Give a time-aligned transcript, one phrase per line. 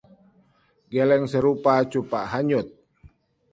[0.95, 2.67] Geleng serupa cupak hanyut